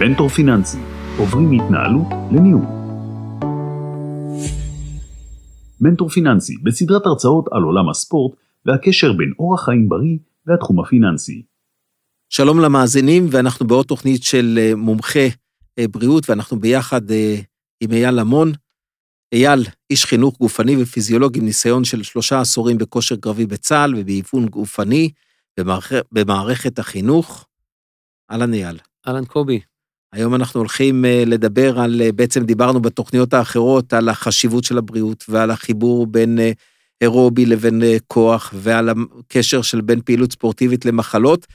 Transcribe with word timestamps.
מנטור 0.00 0.28
פיננסי, 0.28 0.78
עוברים 1.18 1.50
מהתנהלות 1.50 2.06
לניהול. 2.32 2.64
מנטור 5.80 6.08
פיננסי 6.08 6.56
בסדרת 6.62 7.06
הרצאות 7.06 7.48
על 7.50 7.62
עולם 7.62 7.88
הספורט 7.88 8.32
והקשר 8.66 9.12
בין 9.12 9.32
אורח 9.38 9.64
חיים 9.64 9.88
בריא 9.88 10.18
והתחום 10.46 10.80
הפיננסי. 10.80 11.42
שלום 12.30 12.60
למאזינים, 12.60 13.26
ואנחנו 13.30 13.66
בעוד 13.66 13.86
תוכנית 13.86 14.22
של 14.22 14.58
אה, 14.58 14.72
מומחה 14.76 15.26
אה, 15.78 15.88
בריאות, 15.88 16.30
ואנחנו 16.30 16.60
ביחד 16.60 17.10
אה, 17.10 17.40
עם 17.80 17.92
אייל 17.92 18.14
למון. 18.20 18.52
אייל, 19.32 19.60
איש 19.90 20.04
חינוך 20.04 20.38
גופני 20.38 20.82
ופיזיולוג 20.82 21.36
עם 21.36 21.44
ניסיון 21.44 21.84
של 21.84 22.02
שלושה 22.02 22.40
עשורים 22.40 22.78
בכושר 22.78 23.16
קרבי 23.16 23.46
בצה"ל 23.46 23.94
ובאיפון 23.96 24.46
גופני 24.46 25.10
במערכ... 25.60 25.92
במערכת 26.12 26.78
החינוך. 26.78 27.46
אהלן 28.30 28.54
אייל. 28.54 28.78
אהלן 29.06 29.24
קובי. 29.24 29.60
היום 30.12 30.34
אנחנו 30.34 30.60
הולכים 30.60 31.04
לדבר 31.26 31.80
על, 31.80 32.02
בעצם 32.14 32.44
דיברנו 32.44 32.80
בתוכניות 32.80 33.34
האחרות 33.34 33.92
על 33.92 34.08
החשיבות 34.08 34.64
של 34.64 34.78
הבריאות 34.78 35.24
ועל 35.28 35.50
החיבור 35.50 36.06
בין 36.06 36.38
אירובי 37.00 37.46
לבין 37.46 37.82
כוח 38.06 38.54
ועל 38.56 38.88
הקשר 38.88 39.62
של 39.62 39.80
בין 39.80 40.00
פעילות 40.04 40.32
ספורטיבית 40.32 40.84
למחלות. 40.84 41.46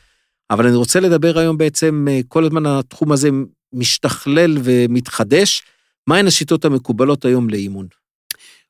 אבל 0.49 0.67
אני 0.67 0.75
רוצה 0.75 0.99
לדבר 0.99 1.39
היום 1.39 1.57
בעצם, 1.57 2.07
כל 2.27 2.43
הזמן 2.43 2.65
התחום 2.65 3.11
הזה 3.11 3.29
משתכלל 3.73 4.57
ומתחדש. 4.63 5.63
מהן 6.07 6.27
השיטות 6.27 6.65
המקובלות 6.65 7.25
היום 7.25 7.49
לאימון? 7.49 7.87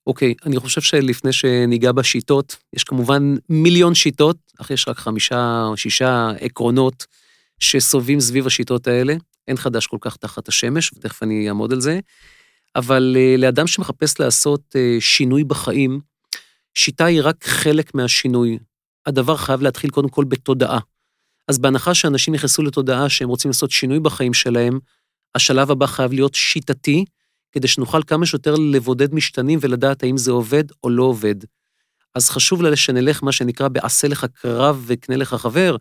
אוקיי, 0.07 0.33
okay, 0.41 0.45
אני 0.45 0.59
חושב 0.59 0.81
שלפני 0.81 1.33
שניגע 1.33 1.91
בשיטות, 1.91 2.55
יש 2.73 2.83
כמובן 2.83 3.35
מיליון 3.49 3.95
שיטות, 3.95 4.37
אך 4.61 4.71
יש 4.71 4.87
רק 4.87 4.97
חמישה 4.97 5.63
או 5.65 5.77
שישה 5.77 6.31
עקרונות 6.39 7.05
שסובבים 7.59 8.19
סביב 8.19 8.47
השיטות 8.47 8.87
האלה. 8.87 9.15
אין 9.47 9.57
חדש 9.57 9.87
כל 9.87 9.97
כך 10.01 10.15
תחת 10.15 10.47
השמש, 10.47 10.93
ותכף 10.93 11.23
אני 11.23 11.49
אעמוד 11.49 11.73
על 11.73 11.81
זה. 11.81 11.99
אבל 12.75 13.15
uh, 13.15 13.41
לאדם 13.41 13.67
שמחפש 13.67 14.19
לעשות 14.19 14.75
uh, 14.75 15.01
שינוי 15.01 15.43
בחיים, 15.43 15.99
שיטה 16.73 17.05
היא 17.05 17.21
רק 17.23 17.45
חלק 17.45 17.95
מהשינוי. 17.95 18.59
הדבר 19.05 19.37
חייב 19.37 19.61
להתחיל 19.61 19.89
קודם 19.89 20.09
כל 20.09 20.25
בתודעה. 20.25 20.79
אז 21.47 21.59
בהנחה 21.59 21.93
שאנשים 21.93 22.33
נכנסו 22.33 22.63
לתודעה 22.63 23.09
שהם 23.09 23.29
רוצים 23.29 23.49
לעשות 23.49 23.71
שינוי 23.71 23.99
בחיים 23.99 24.33
שלהם, 24.33 24.79
השלב 25.35 25.71
הבא 25.71 25.85
חייב 25.85 26.13
להיות 26.13 26.35
שיטתי, 26.35 27.05
כדי 27.51 27.67
שנוכל 27.67 28.03
כמה 28.07 28.25
שיותר 28.25 28.55
לבודד 28.55 29.13
משתנים 29.13 29.59
ולדעת 29.61 30.03
האם 30.03 30.17
זה 30.17 30.31
עובד 30.31 30.63
או 30.83 30.89
לא 30.89 31.03
עובד. 31.03 31.35
אז 32.15 32.29
חשוב 32.29 32.61
לה 32.61 32.75
שנלך, 32.75 33.23
מה 33.23 33.31
שנקרא, 33.31 33.67
בעשה 33.67 34.07
לך 34.07 34.25
קרב 34.33 34.83
וקנה 34.87 35.15
לך 35.15 35.33
חבר. 35.33 35.75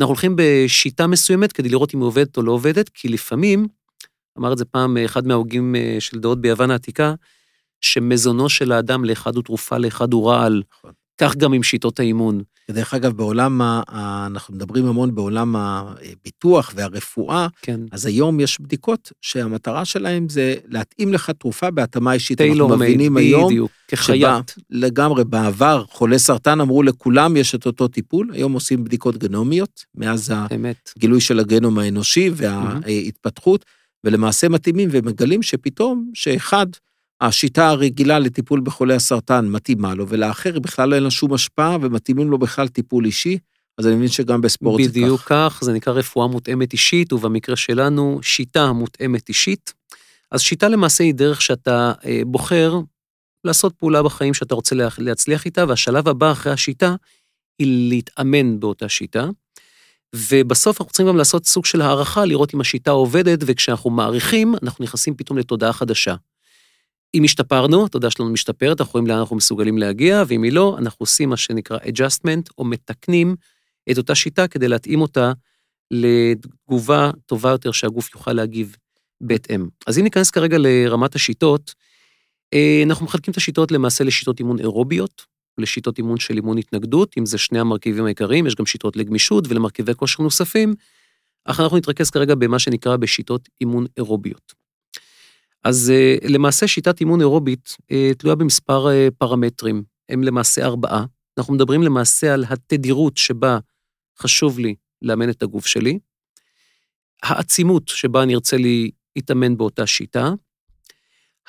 אנחנו 0.00 0.12
הולכים 0.12 0.34
בשיטה 0.36 1.06
מסוימת 1.06 1.52
כדי 1.52 1.68
לראות 1.68 1.94
אם 1.94 2.00
היא 2.00 2.06
עובדת 2.06 2.36
או 2.36 2.42
לא 2.42 2.52
עובדת, 2.52 2.88
כי 2.88 3.08
לפעמים, 3.08 3.66
אמר 4.38 4.52
את 4.52 4.58
זה 4.58 4.64
פעם 4.64 4.96
אחד 4.96 5.26
מההוגים 5.26 5.76
אה, 5.76 5.96
של 6.00 6.18
דעות 6.18 6.40
ביוון 6.40 6.70
העתיקה, 6.70 7.14
שמזונו 7.80 8.48
של 8.48 8.72
האדם 8.72 9.04
לאחד 9.04 9.36
הוא 9.36 9.44
תרופה, 9.44 9.78
לאחד 9.78 10.12
הוא 10.12 10.30
רעל. 10.30 10.62
נכון. 10.72 10.92
כך 11.20 11.36
גם 11.36 11.52
עם 11.52 11.62
שיטות 11.62 12.00
האימון. 12.00 12.42
ודרך 12.70 12.94
אגב, 12.94 13.12
בעולם, 13.12 13.60
ה, 13.62 13.82
אנחנו 14.26 14.54
מדברים 14.54 14.86
המון 14.86 15.14
בעולם 15.14 15.56
הביטוח 15.56 16.72
והרפואה, 16.76 17.46
כן. 17.62 17.80
אז 17.92 18.06
היום 18.06 18.40
יש 18.40 18.60
בדיקות 18.60 19.12
שהמטרה 19.22 19.84
שלהם 19.84 20.28
זה 20.28 20.54
להתאים 20.68 21.12
לך 21.12 21.30
תרופה 21.30 21.70
בהתאמה 21.70 22.12
אישית. 22.12 22.40
אנחנו 22.40 22.68
מבינים 22.68 23.14
מייד, 23.14 23.28
היום, 23.34 23.48
בדיוק, 23.50 23.70
כחיית. 23.88 24.54
לגמרי, 24.70 25.24
בעבר, 25.24 25.84
חולי 25.90 26.18
סרטן 26.18 26.60
אמרו 26.60 26.82
לכולם 26.82 27.36
יש 27.36 27.54
את 27.54 27.66
אותו 27.66 27.88
טיפול, 27.88 28.30
היום 28.32 28.52
עושים 28.52 28.84
בדיקות 28.84 29.16
גנומיות, 29.16 29.84
מאז 29.94 30.32
אמת. 30.54 30.90
הגילוי 30.96 31.20
של 31.20 31.40
הגנום 31.40 31.78
האנושי 31.78 32.30
וההתפתחות, 32.34 33.64
ולמעשה 34.04 34.48
מתאימים 34.48 34.88
ומגלים 34.92 35.42
שפתאום, 35.42 36.10
שאחד, 36.14 36.66
השיטה 37.20 37.68
הרגילה 37.68 38.18
לטיפול 38.18 38.60
בחולי 38.60 38.94
הסרטן 38.94 39.46
מתאימה 39.48 39.94
לו, 39.94 40.08
ולאחר 40.08 40.58
בכלל 40.58 40.94
אין 40.94 41.02
לה 41.02 41.10
שום 41.10 41.34
השפעה, 41.34 41.76
ומתאימים 41.80 42.30
לו 42.30 42.38
בכלל 42.38 42.68
טיפול 42.68 43.04
אישי, 43.04 43.38
אז 43.78 43.86
אני 43.86 43.94
מבין 43.94 44.08
שגם 44.08 44.40
בספורט 44.40 44.82
זה 44.82 44.90
כך. 44.90 44.96
בדיוק 44.96 45.20
כך, 45.26 45.58
זה 45.62 45.72
נקרא 45.72 45.92
רפואה 45.92 46.26
מותאמת 46.26 46.72
אישית, 46.72 47.12
ובמקרה 47.12 47.56
שלנו, 47.56 48.18
שיטה 48.22 48.72
מותאמת 48.72 49.28
אישית. 49.28 49.74
אז 50.30 50.40
שיטה 50.40 50.68
למעשה 50.68 51.04
היא 51.04 51.14
דרך 51.14 51.42
שאתה 51.42 51.92
אה, 52.04 52.20
בוחר 52.26 52.74
לעשות 53.44 53.74
פעולה 53.74 54.02
בחיים 54.02 54.34
שאתה 54.34 54.54
רוצה 54.54 54.74
להצליח 54.98 55.44
איתה, 55.44 55.64
והשלב 55.68 56.08
הבא 56.08 56.32
אחרי 56.32 56.52
השיטה 56.52 56.94
היא 57.58 57.88
להתאמן 57.88 58.60
באותה 58.60 58.88
שיטה. 58.88 59.28
ובסוף 60.14 60.80
אנחנו 60.80 60.92
צריכים 60.92 61.06
גם 61.06 61.16
לעשות 61.16 61.46
סוג 61.46 61.66
של 61.66 61.80
הערכה, 61.80 62.24
לראות 62.24 62.54
אם 62.54 62.60
השיטה 62.60 62.90
עובדת, 62.90 63.38
וכשאנחנו 63.46 63.90
מעריכים, 63.90 64.54
אנחנו 64.62 64.84
נכנסים 64.84 65.14
פתאום 65.14 65.38
לתודעה 65.38 65.72
חדשה. 65.72 66.14
אם 67.14 67.24
השתפרנו, 67.24 67.86
התודעה 67.86 68.10
שלנו 68.10 68.30
משתפרת, 68.30 68.80
אנחנו 68.80 68.92
רואים 68.92 69.06
לאן 69.06 69.18
אנחנו 69.18 69.36
מסוגלים 69.36 69.78
להגיע, 69.78 70.22
ואם 70.28 70.42
היא 70.42 70.52
לא, 70.52 70.76
אנחנו 70.78 70.96
עושים 70.98 71.28
מה 71.28 71.36
שנקרא 71.36 71.78
adjustment, 71.78 72.50
או 72.58 72.64
מתקנים 72.64 73.36
את 73.90 73.98
אותה 73.98 74.14
שיטה 74.14 74.48
כדי 74.48 74.68
להתאים 74.68 75.00
אותה 75.00 75.32
לתגובה 75.90 77.10
טובה 77.26 77.50
יותר 77.50 77.72
שהגוף 77.72 78.14
יוכל 78.14 78.32
להגיב 78.32 78.76
בהתאם. 79.20 79.68
אז 79.86 79.98
אם 79.98 80.04
ניכנס 80.04 80.30
כרגע 80.30 80.56
לרמת 80.58 81.14
השיטות, 81.14 81.74
אה, 82.54 82.82
אנחנו 82.84 83.06
מחלקים 83.06 83.32
את 83.32 83.36
השיטות 83.36 83.72
למעשה 83.72 84.04
לשיטות 84.04 84.38
אימון 84.38 84.58
אירוביות, 84.58 85.22
לשיטות 85.58 85.98
אימון 85.98 86.18
של 86.18 86.36
אימון 86.36 86.58
התנגדות, 86.58 87.14
אם 87.18 87.26
זה 87.26 87.38
שני 87.38 87.58
המרכיבים 87.58 88.04
העיקריים, 88.04 88.46
יש 88.46 88.54
גם 88.54 88.66
שיטות 88.66 88.96
לגמישות 88.96 89.44
ולמרכיבי 89.48 89.94
כושר 89.94 90.22
נוספים, 90.22 90.74
אך 91.44 91.60
אנחנו 91.60 91.76
נתרכז 91.76 92.10
כרגע 92.10 92.34
במה 92.34 92.58
שנקרא 92.58 92.96
בשיטות 92.96 93.48
אימון 93.60 93.86
אירוביות. 93.96 94.57
אז 95.64 95.92
אה, 95.94 96.16
למעשה 96.28 96.66
שיטת 96.66 97.00
אימון 97.00 97.20
אירובית 97.20 97.76
אה, 97.90 98.10
תלויה 98.18 98.36
במספר 98.36 98.90
אה, 98.90 99.08
פרמטרים, 99.18 99.82
הם 100.08 100.22
למעשה 100.22 100.64
ארבעה. 100.64 101.04
אנחנו 101.38 101.54
מדברים 101.54 101.82
למעשה 101.82 102.34
על 102.34 102.44
התדירות 102.48 103.16
שבה 103.16 103.58
חשוב 104.18 104.58
לי 104.58 104.74
לאמן 105.02 105.30
את 105.30 105.42
הגוף 105.42 105.66
שלי, 105.66 105.98
העצימות 107.22 107.88
שבה 107.88 108.22
אני 108.22 108.34
ארצה 108.34 108.56
להתאמן 109.16 109.56
באותה 109.56 109.86
שיטה, 109.86 110.30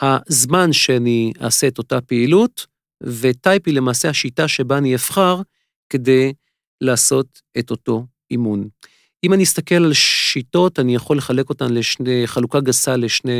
הזמן 0.01 0.73
שאני 0.73 1.33
אעשה 1.41 1.67
את 1.67 1.77
אותה 1.77 2.01
פעילות, 2.01 2.67
וטייפ 3.03 3.61
היא 3.65 3.73
למעשה 3.73 4.09
השיטה 4.09 4.47
שבה 4.47 4.77
אני 4.77 4.95
אבחר 4.95 5.41
כדי 5.89 6.33
לעשות 6.81 7.41
את 7.59 7.71
אותו 7.71 8.05
אימון. 8.31 8.69
אם 9.23 9.33
אני 9.33 9.43
אסתכל 9.43 9.75
על 9.75 9.93
שיטות, 9.93 10.79
אני 10.79 10.95
יכול 10.95 11.17
לחלק 11.17 11.49
אותן 11.49 11.73
לשני, 11.73 12.27
חלוקה 12.27 12.59
גסה 12.59 12.97
לשני, 12.97 13.31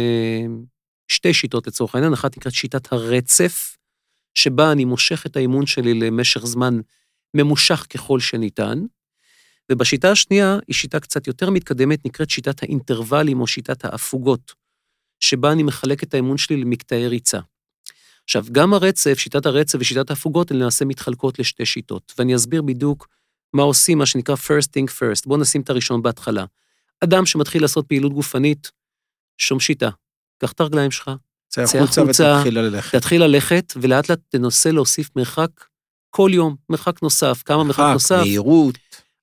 שתי 1.07 1.33
שיטות 1.33 1.67
לצורך 1.67 1.95
העניין, 1.95 2.13
אחת 2.13 2.37
נקראת 2.37 2.53
שיטת 2.53 2.93
הרצף, 2.93 3.77
שבה 4.35 4.71
אני 4.71 4.85
מושך 4.85 5.25
את 5.25 5.35
האימון 5.35 5.65
שלי 5.65 5.93
למשך 5.93 6.45
זמן 6.45 6.79
ממושך 7.33 7.85
ככל 7.89 8.19
שניתן, 8.19 8.79
ובשיטה 9.71 10.11
השנייה 10.11 10.57
היא 10.67 10.75
שיטה 10.75 10.99
קצת 10.99 11.27
יותר 11.27 11.49
מתקדמת, 11.49 12.05
נקראת 12.05 12.29
שיטת 12.29 12.63
האינטרוולים 12.63 13.41
או 13.41 13.47
שיטת 13.47 13.85
ההפוגות, 13.85 14.53
שבה 15.19 15.51
אני 15.51 15.63
מחלק 15.63 16.03
את 16.03 16.13
האימון 16.13 16.37
שלי 16.37 16.57
למקטעי 16.57 17.07
ריצה. 17.07 17.39
עכשיו, 18.23 18.45
גם 18.51 18.73
הרצף, 18.73 19.19
שיטת 19.19 19.45
הרצף 19.45 19.79
ושיטת 19.81 20.09
ההפוגות, 20.09 20.51
הן 20.51 20.57
למעשה 20.57 20.85
מתחלקות 20.85 21.39
לשתי 21.39 21.65
שיטות, 21.65 22.13
ואני 22.17 22.35
אסביר 22.35 22.61
בדיוק 22.61 23.07
מה 23.53 23.63
עושים, 23.63 23.97
מה 23.97 24.05
שנקרא 24.05 24.35
first 24.35 24.67
thing 24.67 24.89
first. 24.89 25.23
בואו 25.25 25.39
נשים 25.39 25.61
את 25.61 25.69
הראשון 25.69 26.01
בהתחלה. 26.01 26.45
אדם 27.03 27.25
שמתחיל 27.25 27.61
לעשות 27.61 27.87
פעילות 27.87 28.13
גופנית, 28.13 28.71
שום 29.37 29.59
שיטה. 29.59 29.89
קח 30.37 30.51
את 30.51 30.59
הרגליים 30.59 30.91
שלך, 30.91 31.11
צא 31.47 31.61
החוצה 31.61 32.03
ותתחיל 32.03 32.59
ללכת. 32.59 32.95
תתחיל 32.95 33.23
ללכת, 33.23 33.73
ולאט 33.75 34.09
לאט 34.09 34.19
תנסה 34.29 34.71
להוסיף 34.71 35.09
מרחק 35.15 35.49
כל 36.09 36.31
יום, 36.33 36.55
מרחק 36.69 37.03
נוסף, 37.03 37.41
כמה 37.45 37.63
מרחק, 37.63 37.79
מרחק 37.79 37.93
נוסף. 37.93 38.15
מהירות. 38.15 38.77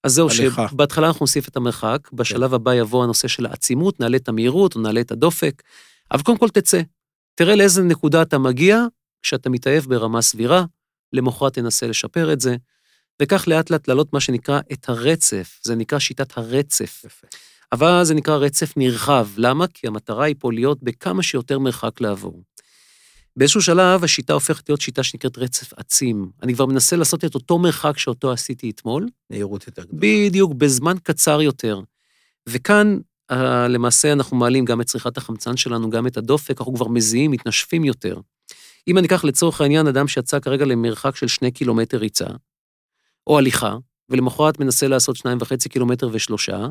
אז 0.04 0.12
זהו, 0.12 0.28
הליכה. 0.31 0.69
שבהתחלה 0.69 1.06
אנחנו 1.06 1.25
נוסיף 1.25 1.49
את 1.49 1.56
המרחק, 1.56 2.08
בשלב 2.12 2.49
כן. 2.49 2.55
הבא 2.55 2.75
יבוא 2.75 3.05
הנושא 3.05 3.29
של 3.29 3.46
העצימות, 3.46 4.00
נעלה 4.00 4.17
את 4.17 4.29
המהירות 4.29 4.75
או 4.75 4.81
נעלה 4.81 5.00
את 5.00 5.11
הדופק, 5.11 5.62
אבל 6.11 6.22
קודם 6.22 6.38
כל 6.38 6.49
תצא. 6.49 6.81
תראה 7.34 7.55
לאיזה 7.55 7.82
נקודה 7.82 8.22
אתה 8.22 8.38
מגיע 8.38 8.84
כשאתה 9.22 9.50
מתעייף 9.50 9.87
ברמה 9.87 10.22
סבירה, 10.22 10.64
למחרת 11.12 11.55
תנסה 11.55 11.87
לשפר 11.87 12.32
את 12.32 12.40
זה, 12.40 12.56
וכך 13.23 13.49
לאט 13.49 13.71
לאט 13.71 13.89
להעלות 13.89 14.13
מה 14.13 14.21
שנקרא 14.21 14.61
את 14.73 14.89
הרצף, 14.89 15.61
זה 15.63 15.75
נקרא 15.75 15.99
שיטת 15.99 16.39
הרצף. 16.39 17.05
יפה. 17.05 17.27
אבל 17.73 18.05
זה 18.05 18.15
נקרא 18.15 18.37
רצף 18.37 18.77
נרחב. 18.77 19.29
למה? 19.37 19.67
כי 19.67 19.87
המטרה 19.87 20.25
היא 20.25 20.35
פה 20.39 20.53
להיות 20.53 20.83
בכמה 20.83 21.23
שיותר 21.23 21.59
מרחק 21.59 22.01
לעבור. 22.01 22.43
באיזשהו 23.37 23.63
שלב 23.63 24.05
השיטה 24.05 24.33
הופכת 24.33 24.69
להיות 24.69 24.81
שיטה 24.81 25.03
שנקראת 25.03 25.39
רצף 25.39 25.73
עצים. 25.77 26.31
אני 26.43 26.55
כבר 26.55 26.67
מנסה 26.67 26.97
לעשות 26.97 27.25
את 27.25 27.35
אותו 27.35 27.59
מרחק 27.59 27.99
שאותו 27.99 28.33
עשיתי 28.33 28.71
אתמול. 28.71 29.09
מהירות 29.31 29.67
יותר 29.67 29.83
גדולה. 29.83 30.01
בדיוק, 30.01 30.53
בזמן 30.55 30.97
קצר 31.03 31.43
יותר. 31.43 31.81
וכאן 32.49 32.99
uh, 33.33 33.35
למעשה 33.69 34.13
אנחנו 34.13 34.37
מעלים 34.37 34.65
גם 34.65 34.81
את 34.81 34.87
צריכת 34.87 35.17
החמצן 35.17 35.57
שלנו, 35.57 35.91
גם 35.91 36.07
את 36.07 36.17
הדופק, 36.17 36.61
אנחנו 36.61 36.75
כבר 36.75 36.89
מזיעים, 36.89 37.31
מתנשפים 37.31 37.85
יותר. 37.85 38.21
אם 38.89 38.99
אני 38.99 39.07
אקח 39.07 39.25
לצורך 39.25 39.61
העניין 39.61 39.87
אדם 39.87 40.09
שיצא 40.09 40.41
כרגע 40.41 40.65
למרחק 40.65 41.17
של 41.17 41.29
שני 41.29 41.51
קילומטר 41.51 41.97
ריצה, 41.97 42.27
או 43.26 43.38
הליכה, 43.38 43.76
ולמחרת 44.08 44.61
מנסה 44.61 44.88
לעשות 44.88 45.17
שניים 45.17 45.38
וחצי 45.40 45.69
קילומטר 45.69 46.08
ושלושה, 46.12 46.67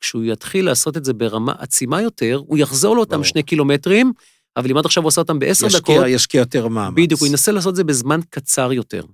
כשהוא 0.00 0.24
יתחיל 0.24 0.64
לעשות 0.64 0.96
את 0.96 1.04
זה 1.04 1.12
ברמה 1.12 1.52
עצימה 1.58 2.02
יותר, 2.02 2.42
הוא 2.46 2.58
יחזור 2.58 2.96
לאותם 2.96 3.24
שני 3.24 3.42
קילומטרים, 3.42 4.12
אבל 4.56 4.70
אם 4.70 4.76
עד 4.76 4.86
עכשיו 4.86 5.02
הוא 5.02 5.08
עושה 5.08 5.20
אותם 5.20 5.38
בעשר 5.38 5.66
דקות... 5.66 5.78
ישקיע 6.08 6.38
יותר 6.38 6.68
מאמץ. 6.68 6.96
בדיוק, 6.96 7.20
הוא 7.20 7.28
ינסה 7.28 7.52
לעשות 7.52 7.70
את 7.70 7.76
זה 7.76 7.84
בזמן 7.84 8.20
קצר 8.30 8.72
יותר. 8.72 9.04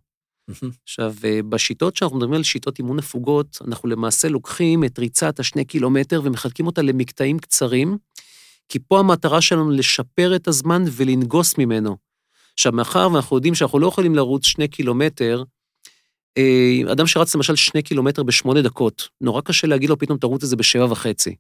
עכשיו, 0.85 1.15
אה, 1.25 1.41
בשיטות 1.49 1.97
שאנחנו 1.97 2.17
מדברים 2.17 2.35
על 2.35 2.43
שיטות 2.43 2.79
אימון 2.79 2.99
הפוגות, 2.99 3.59
אנחנו 3.67 3.89
למעשה 3.89 4.29
לוקחים 4.29 4.85
את 4.85 4.99
ריצת 4.99 5.41
השני 5.41 5.65
קילומטר 5.65 6.21
ומחלקים 6.25 6.67
אותה 6.67 6.83
למקטעים 6.83 7.39
קצרים, 7.39 7.99
כי 8.69 8.79
פה 8.89 8.99
המטרה 8.99 9.41
שלנו 9.41 9.71
לשפר 9.71 10.37
את 10.37 10.49
הזמן 10.49 10.85
ולנגוס 10.91 11.59
ממנו. 11.59 11.97
עכשיו, 12.55 12.73
מאחר 12.73 13.09
ואנחנו 13.13 13.37
יודעים 13.37 13.55
שאנחנו 13.55 13.79
לא 13.79 13.87
יכולים 13.87 14.15
לרוץ 14.15 14.47
שני 14.47 14.69
קילומטר, 14.69 15.43
אדם 16.93 17.07
שרץ 17.07 17.35
למשל 17.35 17.57
שני 17.57 17.83
קילומטר 17.83 18.23
בשמונה 18.23 18.63
דקות, 18.63 19.09
נורא 19.21 19.41
קשה 19.41 19.67
להגיד 19.67 19.91
לו 19.91 19.99
פתאום 19.99 20.19
תרוץ 20.19 20.43
את 20.43 20.49
זה 20.49 20.57
בשבע 20.57 20.85
וחצי. 20.85 21.35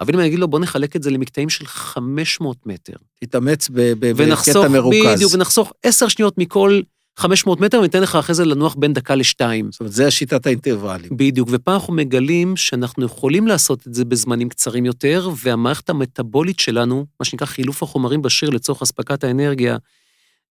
אבל 0.00 0.14
אם 0.14 0.20
אני 0.20 0.28
אגיד 0.28 0.38
לו, 0.38 0.48
בוא 0.48 0.58
נחלק 0.58 0.96
את 0.96 1.02
זה 1.02 1.10
למקטעים 1.10 1.48
של 1.48 1.66
500 1.66 2.66
מטר. 2.66 2.96
תתאמץ 3.20 3.68
בקטע 3.72 4.68
מרוכז. 4.68 5.14
בדיוק, 5.14 5.34
ונחסוך 5.34 5.72
עשר 5.82 6.08
שניות 6.08 6.38
מכל 6.38 6.80
500 7.16 7.60
מטר, 7.60 7.78
וניתן 7.78 8.02
לך 8.02 8.16
אחרי 8.16 8.34
זה 8.34 8.44
לנוח 8.44 8.74
בין 8.74 8.92
דקה 8.92 9.14
לשתיים. 9.14 9.72
זאת 9.72 9.80
אומרת, 9.80 9.92
זה 9.92 10.06
השיטת 10.06 10.46
האינטרוולים. 10.46 11.16
בדיוק, 11.16 11.48
ופה 11.52 11.74
אנחנו 11.74 11.92
מגלים 11.92 12.56
שאנחנו 12.56 13.04
יכולים 13.04 13.46
לעשות 13.46 13.86
את 13.86 13.94
זה 13.94 14.04
בזמנים 14.04 14.48
קצרים 14.48 14.84
יותר, 14.84 15.30
והמערכת 15.42 15.90
המטבולית 15.90 16.58
שלנו, 16.58 17.06
מה 17.20 17.24
שנקרא 17.24 17.46
חילוף 17.46 17.82
החומרים 17.82 18.22
בשריר 18.22 18.50
לצורך 18.50 18.82
אספקת 18.82 19.24
האנרגיה, 19.24 19.76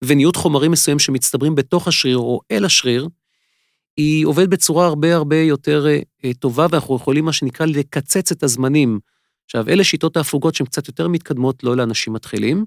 וניוד 0.04 0.38
חומרים 0.38 0.72
מסוים 0.72 1.00
שמצטברים 1.00 1.56
בתוך 1.56 1.88
השריר 1.88 2.18
או 2.18 2.40
אל 2.52 2.66
השריר, 2.66 3.08
היא 4.02 4.26
עובדת 4.26 4.50
בצורה 4.50 4.86
הרבה 4.86 5.16
הרבה 5.16 5.36
יותר 5.36 5.88
אה, 6.26 6.34
טובה, 6.40 6.68
ואנחנו 6.72 6.96
יכולים, 6.96 7.26
מה 7.26 7.34
שנקרא, 7.34 7.66
לקצץ 7.66 8.32
את 8.32 8.44
הזמנים. 8.44 9.00
עכשיו, 9.46 9.70
אלה 9.70 9.84
שיטות 9.84 10.18
ההפוגות 10.18 10.56
שהן 10.56 10.68
קצת 10.68 10.88
יותר 10.88 11.08
מתקדמות, 11.08 11.64
לא 11.64 11.78
לאנשים 11.78 12.14
מתחילים, 12.14 12.66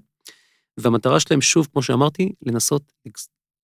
והמטרה 0.77 1.19
שלהם, 1.19 1.41
שוב, 1.41 1.67
כמו 1.73 1.81
שאמרתי, 1.81 2.31
לנסות 2.45 2.93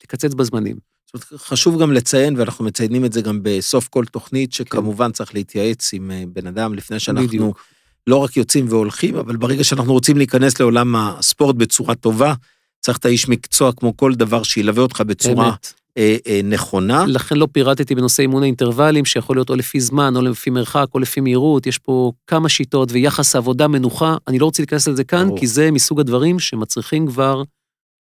לקצץ 0.04 0.34
בזמנים. 0.34 0.78
זאת 1.06 1.14
אומרת, 1.32 1.42
חשוב 1.42 1.82
גם 1.82 1.94
לציין, 1.94 2.38
ואנחנו 2.38 2.66
מציינים 2.66 3.06
את 3.06 3.14
זה 3.14 3.22
גם 3.22 3.40
בסוף 3.44 3.88
כל 3.88 4.06
תוכנית, 4.06 4.54
שכמובן 4.54 5.06
כן. 5.06 5.12
צריך 5.12 5.34
להתייעץ 5.36 5.94
עם 5.94 6.12
אה, 6.12 6.24
בן 6.34 6.48
אדם 6.48 6.74
לפני 6.74 7.00
שאנחנו 7.00 7.28
בדיוק. 7.28 7.60
לא 8.08 8.16
רק 8.16 8.38
יוצאים 8.38 8.66
והולכים, 8.70 9.16
אבל 9.16 9.36
ברגע 9.36 9.64
שאנחנו 9.64 9.94
רוצים 9.94 10.18
להיכנס 10.18 10.60
לעולם 10.60 10.96
הספורט 10.96 11.56
בצורה 11.56 11.96
טובה, 11.96 12.34
צריך 12.80 12.98
את 12.98 13.06
האיש 13.06 13.30
מקצוע 13.30 13.72
כמו 13.72 13.98
כל 13.98 14.16
דבר 14.16 14.44
שילווה 14.44 14.84
אותך 14.84 15.02
בצורה 15.02 15.50
אמת. 15.50 15.74
אה, 15.98 16.18
אה, 16.28 16.42
נכונה. 16.44 17.06
לכן 17.08 17.38
לא 17.38 17.48
פירטתי 17.52 17.96
בנושא 17.96 18.22
אימון 18.22 18.44
האינטרוולים, 18.44 19.06
שיכול 19.06 19.36
להיות 19.38 19.50
או 19.50 19.56
לפי 19.56 19.80
זמן, 19.80 20.16
או 20.16 20.22
לפי 20.22 20.50
מרחק, 20.50 20.88
או 20.94 21.00
לפי 21.00 21.22
מהירות, 21.22 21.68
יש 21.68 21.78
פה 21.78 22.12
כמה 22.28 22.50
שיטות 22.50 22.92
ויחס 22.92 23.36
עבודה-מנוחה. 23.36 24.16
אני 24.28 24.40
לא 24.40 24.46
רוצה 24.46 24.62
להיכנס 24.62 24.88
לזה 24.88 25.04
כאן, 25.04 25.28
ברור. 25.28 25.40
כי 25.40 25.48
זה 25.48 25.72
מסוג 25.72 26.00
הדברים 26.00 26.40
שמצריכים 26.40 27.08
כבר 27.08 27.44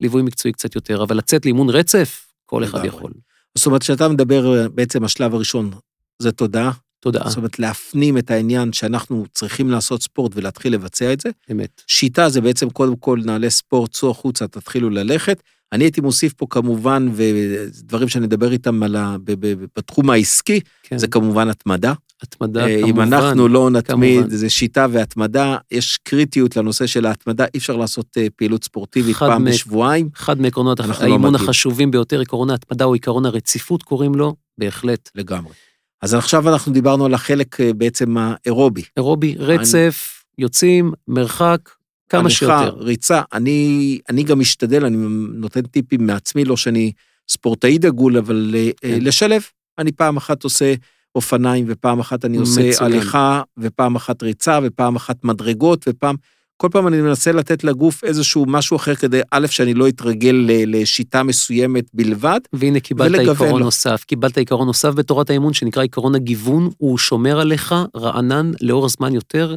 ליווי 0.00 0.22
מקצועי 0.22 0.52
קצת 0.52 0.74
יותר, 0.74 1.02
אבל 1.02 1.16
לצאת 1.16 1.44
לאימון 1.44 1.70
רצף, 1.70 2.26
כל 2.46 2.64
אחד 2.64 2.84
יכול. 2.84 3.12
זאת 3.54 3.66
אומרת, 3.66 3.82
כשאתה 3.82 4.08
מדבר, 4.08 4.68
בעצם 4.74 5.04
השלב 5.04 5.34
הראשון 5.34 5.70
זה 6.18 6.32
תודעה. 6.32 6.70
תודעה. 7.00 7.28
זאת 7.28 7.36
אומרת, 7.36 7.58
להפנים 7.58 8.18
את 8.18 8.30
העניין 8.30 8.72
שאנחנו 8.72 9.24
צריכים 9.32 9.70
לעשות 9.70 10.02
ספורט 10.02 10.32
ולהתחיל 10.34 10.74
לבצע 10.74 11.12
את 11.12 11.20
זה. 11.20 11.30
אמת. 11.50 11.82
שיטה 11.86 12.28
זה 12.28 12.40
בעצם 12.40 12.70
קודם 12.70 12.96
כל 12.96 13.20
נעלה 13.24 13.50
ספורט, 13.50 13.90
צאו 13.92 14.10
החוצה, 14.10 14.46
תתחילו 14.46 14.90
ללכת. 14.90 15.42
אני 15.72 15.84
הייתי 15.84 16.00
מוסיף 16.00 16.32
פה 16.32 16.46
כמובן, 16.50 17.08
ודברים 17.12 18.08
שאני 18.08 18.26
אדבר 18.26 18.52
איתם 18.52 18.82
על 18.82 18.96
ה, 18.96 19.16
בתחום 19.76 20.10
העסקי, 20.10 20.60
כן. 20.82 20.98
זה 20.98 21.06
כמובן 21.06 21.48
התמדה. 21.48 21.92
התמדה, 22.22 22.66
אה, 22.66 22.80
כמובן. 22.80 23.02
אם 23.02 23.12
אנחנו 23.12 23.48
לא 23.48 23.70
נתמיד, 23.70 24.20
כמובן. 24.20 24.36
זה 24.36 24.50
שיטה 24.50 24.86
והתמדה, 24.90 25.56
יש 25.70 25.98
קריטיות 26.02 26.56
לנושא 26.56 26.86
של 26.86 27.06
ההתמדה, 27.06 27.44
אי 27.54 27.58
אפשר 27.58 27.76
לעשות 27.76 28.06
אה, 28.18 28.26
פעילות 28.36 28.64
ספורטיבית 28.64 29.16
פעם 29.16 29.44
מ... 29.44 29.48
בשבועיים. 29.50 30.08
אחד 30.16 30.40
מעקרונות 30.40 30.80
לא 30.80 30.94
האימון 31.00 31.32
לא 31.32 31.38
החשובים 31.38 31.90
ביותר, 31.90 32.20
עקרון 32.20 32.50
ההתמדה 32.50 32.84
או 32.84 32.94
עקרון 32.94 33.26
הרציפות 33.26 33.82
קוראים 33.82 34.14
לו, 34.14 34.34
בהחלט. 34.58 35.10
לגמרי. 35.14 35.52
אז 36.02 36.14
עכשיו 36.14 36.48
אנחנו 36.48 36.72
דיברנו 36.72 37.06
על 37.06 37.14
החלק 37.14 37.60
אה, 37.60 37.72
בעצם 37.72 38.16
האירובי. 38.18 38.82
אירובי, 38.96 39.34
רצף, 39.38 40.22
אני... 40.24 40.44
יוצאים, 40.44 40.92
מרחק, 41.08 41.70
כמה 42.10 42.30
שיותר. 42.30 42.74
ריצה, 42.78 43.22
אני, 43.32 43.98
אני 44.08 44.22
גם 44.22 44.38
משתדל, 44.38 44.84
אני 44.84 44.96
נותן 45.34 45.62
טיפים 45.62 46.06
מעצמי, 46.06 46.44
לא 46.44 46.56
שאני 46.56 46.92
ספורטאי 47.28 47.78
דגול, 47.78 48.16
אבל 48.16 48.54
כן. 48.80 48.98
לשלב. 49.00 49.42
אני 49.78 49.92
פעם 49.92 50.16
אחת 50.16 50.44
עושה 50.44 50.74
אופניים, 51.14 51.64
ופעם 51.68 52.00
אחת 52.00 52.24
אני 52.24 52.36
עושה 52.36 52.68
מצוין. 52.68 52.92
הליכה, 52.92 53.42
ופעם 53.58 53.96
אחת 53.96 54.22
ריצה, 54.22 54.58
ופעם 54.62 54.96
אחת 54.96 55.24
מדרגות, 55.24 55.84
ופעם... 55.88 56.16
כל 56.56 56.68
פעם 56.72 56.86
אני 56.86 57.00
מנסה 57.00 57.32
לתת 57.32 57.64
לגוף 57.64 58.04
איזשהו 58.04 58.44
משהו 58.48 58.76
אחר 58.76 58.94
כדי, 58.94 59.20
א', 59.30 59.46
שאני 59.46 59.74
לא 59.74 59.88
אתרגל 59.88 60.36
לשיטה 60.66 61.22
מסוימת 61.22 61.84
בלבד, 61.94 62.40
והנה 62.52 62.80
קיבלת 62.80 63.18
עיקרון 63.20 63.48
לו. 63.50 63.58
נוסף, 63.58 64.04
קיבלת 64.06 64.38
עיקרון 64.38 64.66
נוסף 64.66 64.88
בתורת 64.88 65.30
האימון 65.30 65.52
שנקרא 65.52 65.82
עיקרון 65.82 66.14
הגיוון, 66.14 66.70
הוא 66.78 66.98
שומר 66.98 67.40
עליך 67.40 67.74
רענן 67.96 68.52
לאורך 68.60 68.90
זמן 68.90 69.14
יותר 69.14 69.56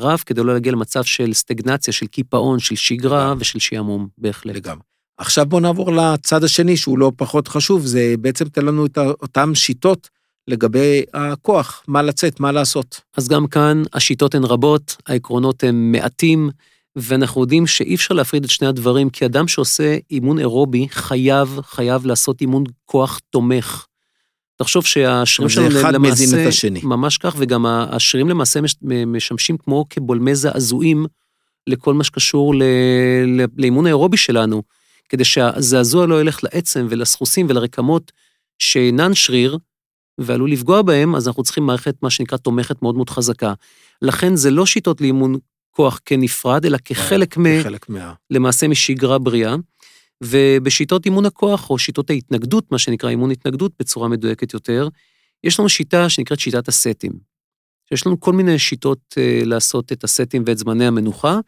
רב, 0.00 0.22
כדי 0.26 0.42
לא 0.42 0.52
להגיע 0.52 0.72
למצב 0.72 1.04
של 1.04 1.32
סטגנציה, 1.32 1.92
של 1.92 2.06
קיפאון, 2.06 2.58
של 2.58 2.74
שגרה 2.74 3.34
ושל 3.38 3.58
שעמום, 3.58 4.08
בהחלט. 4.18 4.56
לגמרי. 4.56 4.82
עכשיו 5.18 5.46
בואו 5.46 5.60
נעבור 5.60 5.92
לצד 5.92 6.44
השני, 6.44 6.76
שהוא 6.76 6.98
לא 6.98 7.12
פחות 7.16 7.48
חשוב, 7.48 7.86
זה 7.86 8.14
בעצם 8.20 8.48
תן 8.48 8.64
לנו 8.64 8.86
את 8.86 8.98
אותן 8.98 9.54
שיטות 9.54 10.08
לגבי 10.48 11.02
הכוח, 11.14 11.82
מה 11.88 12.02
לצאת, 12.02 12.40
מה 12.40 12.52
לעשות. 12.52 13.00
אז 13.16 13.28
גם 13.28 13.46
כאן 13.46 13.82
השיטות 13.92 14.34
הן 14.34 14.44
רבות, 14.44 14.96
העקרונות 15.06 15.64
הם 15.64 15.92
מעטים, 15.92 16.50
ואנחנו 16.96 17.40
יודעים 17.40 17.66
שאי 17.66 17.94
אפשר 17.94 18.14
להפריד 18.14 18.44
את 18.44 18.50
שני 18.50 18.68
הדברים, 18.68 19.10
כי 19.10 19.26
אדם 19.26 19.48
שעושה 19.48 19.96
אימון 20.10 20.38
אירובי 20.38 20.88
חייב, 20.90 21.60
חייב 21.62 22.06
לעשות 22.06 22.40
אימון 22.40 22.64
כוח 22.84 23.20
תומך. 23.30 23.86
תחשוב 24.62 24.86
שהשרירים 24.86 25.48
שלנו 25.48 25.66
למעשה... 25.66 25.80
זה 25.80 25.88
אחד 25.88 25.98
מזין 25.98 26.42
את 26.42 26.46
השני. 26.46 26.80
ממש 26.82 27.18
כך, 27.18 27.34
וגם 27.38 27.66
השרירים 27.66 28.28
למעשה 28.28 28.60
משמשים 29.06 29.56
כמו 29.56 29.84
כבולמי 29.90 30.34
זעזועים 30.34 31.06
לכל 31.66 31.94
מה 31.94 32.04
שקשור 32.04 32.54
ל, 32.54 32.62
לאימון 33.56 33.86
האירובי 33.86 34.16
שלנו, 34.16 34.62
כדי 35.08 35.24
שהזעזוע 35.24 36.06
לא 36.06 36.20
ילך 36.20 36.44
לעצם 36.44 36.86
ולסחוסים 36.90 37.46
ולרקמות 37.48 38.12
שאינן 38.58 39.14
שריר, 39.14 39.58
ועלול 40.18 40.52
לפגוע 40.52 40.82
בהם, 40.82 41.14
אז 41.14 41.28
אנחנו 41.28 41.42
צריכים 41.42 41.66
מערכת, 41.66 41.94
מה 42.02 42.10
שנקרא, 42.10 42.38
תומכת 42.38 42.82
מאוד 42.82 42.94
מאוד 42.94 43.10
חזקה. 43.10 43.52
לכן 44.02 44.36
זה 44.36 44.50
לא 44.50 44.66
שיטות 44.66 45.00
לאימון 45.00 45.36
כוח 45.70 46.00
כנפרד, 46.04 46.66
אלא 46.66 46.78
כחלק 46.84 47.38
מ... 47.38 47.60
כחלק 47.60 47.88
מה... 47.88 48.12
למעשה 48.30 48.68
משגרה 48.68 49.18
בריאה. 49.18 49.54
ובשיטות 50.24 51.06
אימון 51.06 51.26
הכוח, 51.26 51.70
או 51.70 51.78
שיטות 51.78 52.10
ההתנגדות, 52.10 52.72
מה 52.72 52.78
שנקרא 52.78 53.10
אימון 53.10 53.30
התנגדות 53.30 53.72
בצורה 53.78 54.08
מדויקת 54.08 54.54
יותר, 54.54 54.88
יש 55.44 55.58
לנו 55.60 55.68
שיטה 55.68 56.08
שנקראת 56.08 56.40
שיטת 56.40 56.68
הסטים. 56.68 57.12
יש 57.92 58.06
לנו 58.06 58.20
כל 58.20 58.32
מיני 58.32 58.58
שיטות 58.58 58.98
uh, 59.14 59.46
לעשות 59.46 59.92
את 59.92 60.04
הסטים 60.04 60.42
ואת 60.46 60.58
זמני 60.58 60.86
המנוחה, 60.86 61.38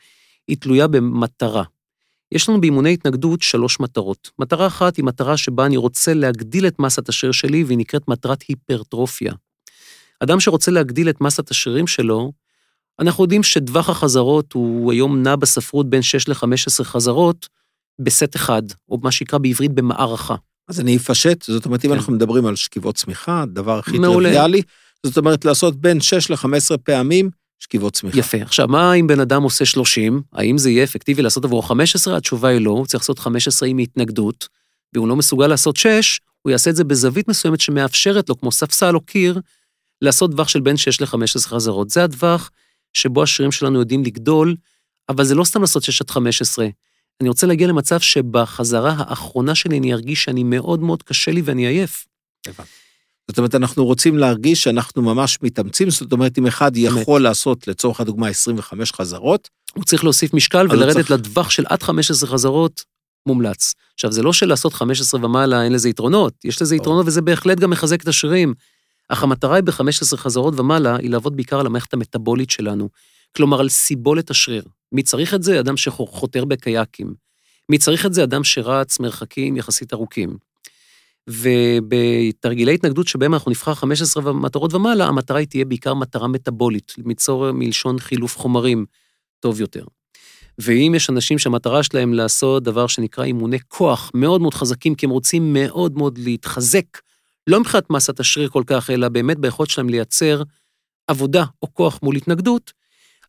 היא 0.48 0.56
תלויה 0.56 0.88
במטרה. 0.88 1.62
יש 2.32 2.48
לנו 2.48 2.60
באימוני 2.60 2.92
התנגדות 2.92 3.42
שלוש 3.42 3.80
מטרות. 3.80 4.30
מטרה 4.38 4.66
אחת 4.66 4.96
היא 4.96 5.04
מטרה 5.04 5.36
שבה 5.36 5.66
אני 5.66 5.76
רוצה 5.76 6.14
להגדיל 6.14 6.66
את 6.66 6.78
מסת 6.78 7.08
השריר 7.08 7.32
שלי, 7.32 7.64
והיא 7.64 7.78
נקראת 7.78 8.08
מטרת 8.08 8.42
היפרטרופיה. 8.42 9.32
אדם 10.20 10.40
שרוצה 10.40 10.70
להגדיל 10.70 11.08
את 11.08 11.20
מסת 11.20 11.50
השרירים 11.50 11.86
שלו, 11.86 12.32
אנחנו 12.98 13.24
יודעים 13.24 13.42
שטווח 13.42 13.90
החזרות 13.90 14.52
הוא 14.52 14.92
היום 14.92 15.22
נע 15.22 15.36
בספרות 15.36 15.90
בין 15.90 16.02
6 16.02 16.28
ל-15 16.28 16.84
חזרות 16.84 17.48
בסט 18.00 18.36
אחד, 18.36 18.62
או 18.88 18.98
מה 19.02 19.10
שנקרא 19.12 19.38
בעברית 19.38 19.72
במערכה. 19.72 20.34
אז 20.68 20.80
אני 20.80 20.96
אפשט, 20.96 21.42
זאת 21.42 21.66
אומרת, 21.66 21.84
אם 21.84 21.90
כן. 21.90 21.96
אנחנו 21.96 22.12
מדברים 22.12 22.46
על 22.46 22.56
שכיבות 22.56 22.94
צמיחה, 22.94 23.42
הדבר 23.42 23.78
הכי 23.78 23.98
טריוויאלי, 23.98 24.62
זאת 25.06 25.18
אומרת, 25.18 25.44
לעשות 25.44 25.76
בין 25.76 26.00
6 26.00 26.30
ל-15 26.30 26.76
פעמים 26.84 27.30
שכיבות 27.58 27.92
צמיחה. 27.92 28.18
יפה. 28.18 28.42
עכשיו, 28.42 28.68
מה 28.68 28.94
אם 28.94 29.06
בן 29.06 29.20
אדם 29.20 29.42
עושה 29.42 29.64
30? 29.64 30.22
האם 30.32 30.58
זה 30.58 30.70
יהיה 30.70 30.84
אפקטיבי 30.84 31.22
לעשות 31.22 31.44
עבורו 31.44 31.62
15? 31.62 32.16
התשובה 32.16 32.48
היא 32.48 32.60
לא, 32.60 32.70
הוא 32.70 32.86
צריך 32.86 33.02
לעשות 33.02 33.18
15 33.18 33.68
עם 33.68 33.78
התנגדות, 33.78 34.48
והוא 34.94 35.08
לא 35.08 35.16
מסוגל 35.16 35.46
לעשות 35.46 35.76
6, 35.76 36.20
הוא 36.42 36.50
יעשה 36.50 36.70
את 36.70 36.76
זה 36.76 36.84
בזווית 36.84 37.28
מסוימת 37.28 37.60
שמאפשרת 37.60 38.28
לו, 38.28 38.40
כמו 38.40 38.52
ספסל 38.52 38.94
או 38.94 39.00
קיר, 39.00 39.40
לעשות 40.02 40.30
טווח 40.30 40.48
של 40.48 40.60
בין 40.60 40.76
6 40.76 41.00
ל-15 41.00 41.48
חזרות. 41.48 41.90
זה 41.90 42.04
הטווח 42.04 42.50
שבו 42.92 43.22
השרירים 43.22 43.52
שלנו 43.52 43.78
יודעים 43.78 44.04
לגדול, 44.04 44.56
אבל 45.08 45.24
זה 45.24 45.34
לא 45.34 45.44
סתם 45.44 45.60
לעשות 45.60 45.82
6 45.82 46.00
עד 46.00 46.10
15. 46.10 46.66
אני 47.21 47.28
רוצה 47.28 47.47
להגיע 47.47 47.68
למצב 47.68 48.00
שבחזרה 48.00 48.94
האחרונה 48.99 49.54
שלי 49.54 49.78
אני 49.78 49.92
ארגיש 49.92 50.25
שאני 50.25 50.42
מאוד 50.44 50.80
מאוד 50.80 51.02
קשה 51.02 51.30
לי 51.30 51.42
ואני 51.44 51.66
עייף. 51.66 52.06
זאת 53.28 53.38
אומרת, 53.38 53.54
אנחנו 53.54 53.85
רוצים 53.85 54.18
להרגיש 54.18 54.64
שאנחנו 54.64 55.02
ממש 55.02 55.38
מתאמצים, 55.42 55.90
זאת 55.90 56.12
אומרת, 56.12 56.38
אם 56.38 56.47
אחד 56.47 56.76
יכול. 56.76 57.23
לעשות, 57.23 57.68
לצורך 57.68 58.00
הדוגמה, 58.00 58.28
25 58.28 58.92
חזרות, 58.92 59.49
הוא 59.75 59.85
צריך 59.85 60.04
להוסיף 60.04 60.35
משקל 60.35 60.66
ולרדת 60.71 60.92
צריך... 60.92 61.11
לטווח 61.11 61.50
של 61.50 61.64
עד 61.68 61.83
15 61.83 62.28
חזרות, 62.28 62.85
מומלץ. 63.26 63.75
עכשיו, 63.94 64.12
זה 64.12 64.23
לא 64.23 64.33
שלעשות 64.33 64.75
15 64.75 65.25
ומעלה 65.25 65.64
אין 65.64 65.73
לזה 65.73 65.88
יתרונות, 65.88 66.35
יש 66.44 66.62
לזה 66.62 66.76
יתרונות 66.76 67.06
וזה 67.06 67.23
בהחלט 67.23 67.59
גם 67.59 67.71
מחזק 67.71 68.02
את 68.02 68.09
השרירים, 68.09 68.54
אך 69.09 69.23
המטרה 69.23 69.54
היא 69.54 69.64
ב-15 69.64 70.16
חזרות 70.16 70.61
ומעלה, 70.61 70.97
היא 70.97 71.11
לעבוד 71.11 71.37
בעיקר 71.37 71.61
על 71.61 71.66
המערכת 71.66 71.94
המטבולית 71.94 72.50
שלנו. 72.50 72.88
כלומר, 73.37 73.61
על 73.61 73.68
סיבולת 73.68 74.30
השריר. 74.30 74.62
מי 74.94 75.02
צריך 75.02 75.34
את 75.34 75.42
זה? 75.42 75.60
אדם 75.60 75.76
שחותר 75.76 76.44
בקייקים. 76.44 77.14
מי 77.68 77.78
צריך 77.78 78.06
את 78.06 78.14
זה? 78.14 78.24
אדם 78.24 78.44
שרץ 78.44 79.00
מרחקים 79.00 79.56
יחסית 79.56 79.92
ארוכים. 79.92 80.36
ובתרגילי 81.30 82.74
התנגדות 82.74 83.08
שבהם 83.08 83.34
אנחנו 83.34 83.50
נבחר 83.50 83.74
15 83.74 84.32
מטרות 84.32 84.74
ומעלה, 84.74 85.06
המטרה 85.06 85.38
היא 85.38 85.46
תהיה 85.46 85.64
בעיקר 85.64 85.94
מטרה 85.94 86.28
מטבולית, 86.28 86.94
ליצור 87.06 87.52
מלשון 87.52 87.98
חילוף 87.98 88.38
חומרים 88.38 88.84
טוב 89.40 89.60
יותר. 89.60 89.84
ואם 90.58 90.92
יש 90.96 91.10
אנשים 91.10 91.38
שהמטרה 91.38 91.82
שלהם 91.82 92.14
לעשות 92.14 92.62
דבר 92.62 92.86
שנקרא 92.86 93.24
אימוני 93.24 93.58
כוח 93.68 94.10
מאוד 94.14 94.40
מאוד 94.40 94.54
חזקים, 94.54 94.94
כי 94.94 95.06
הם 95.06 95.10
רוצים 95.10 95.52
מאוד 95.52 95.98
מאוד 95.98 96.18
להתחזק, 96.18 96.98
לא 97.46 97.60
מבחינת 97.60 97.90
מסת 97.90 98.20
השריר 98.20 98.48
כל 98.48 98.62
כך, 98.66 98.90
אלא 98.90 99.08
באמת 99.08 99.38
ביכולת 99.38 99.70
שלהם 99.70 99.88
לייצר 99.88 100.42
עבודה 101.06 101.44
או 101.62 101.74
כוח 101.74 102.00
מול 102.02 102.16
התנגדות, 102.16 102.72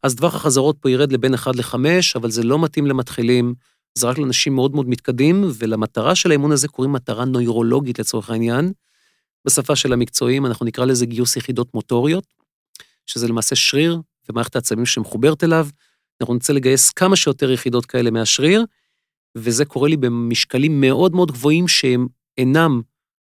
אז 0.03 0.15
טווח 0.15 0.35
החזרות 0.35 0.77
פה 0.79 0.89
ירד 0.89 1.11
לבין 1.11 1.33
1 1.33 1.55
ל-5, 1.55 1.75
אבל 2.15 2.31
זה 2.31 2.43
לא 2.43 2.59
מתאים 2.59 2.85
למתחילים, 2.85 3.53
זה 3.97 4.07
רק 4.07 4.17
לאנשים 4.17 4.55
מאוד 4.55 4.75
מאוד 4.75 4.89
מתקדים, 4.89 5.43
ולמטרה 5.57 6.15
של 6.15 6.29
האימון 6.29 6.51
הזה 6.51 6.67
קוראים 6.67 6.91
מטרה 6.91 7.25
נוירולוגית 7.25 7.99
לצורך 7.99 8.29
העניין. 8.29 8.71
בשפה 9.45 9.75
של 9.75 9.93
המקצועים 9.93 10.45
אנחנו 10.45 10.65
נקרא 10.65 10.85
לזה 10.85 11.05
גיוס 11.05 11.35
יחידות 11.35 11.73
מוטוריות, 11.73 12.25
שזה 13.05 13.27
למעשה 13.27 13.55
שריר 13.55 14.01
ומערכת 14.29 14.55
העצבים 14.55 14.85
שמחוברת 14.85 15.43
אליו. 15.43 15.67
אנחנו 16.21 16.33
נרצה 16.33 16.53
לגייס 16.53 16.89
כמה 16.89 17.15
שיותר 17.15 17.51
יחידות 17.51 17.85
כאלה 17.85 18.11
מהשריר, 18.11 18.65
וזה 19.35 19.65
קורה 19.65 19.89
לי 19.89 19.97
במשקלים 19.97 20.81
מאוד 20.81 21.15
מאוד 21.15 21.31
גבוהים 21.31 21.67
שהם 21.67 22.07
אינם 22.37 22.81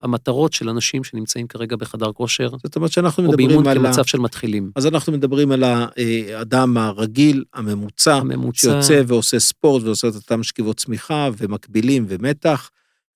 המטרות 0.02 0.52
של 0.52 0.68
אנשים 0.68 1.04
שנמצאים 1.04 1.46
כרגע 1.46 1.76
בחדר 1.76 2.12
כושר. 2.12 2.50
זאת 2.64 2.76
אומרת 2.76 2.92
שאנחנו 2.92 3.22
מדברים 3.22 3.50
על... 3.50 3.56
או 3.56 3.62
באימון 3.62 3.84
כמצב 3.86 4.04
של 4.04 4.18
מתחילים. 4.18 4.70
אז 4.76 4.86
אנחנו 4.86 5.12
מדברים 5.12 5.52
על 5.52 5.64
האדם 5.64 6.76
הרגיל, 6.76 7.44
הממוצע, 7.54 8.14
הממוצע, 8.14 8.60
שיוצא 8.60 9.02
ועושה 9.06 9.38
ספורט 9.38 9.82
ועושה 9.82 10.08
את 10.08 10.14
אותם 10.14 10.42
שכיבות 10.42 10.76
צמיחה 10.76 11.28
ומקבילים 11.38 12.06
ומתח, 12.08 12.70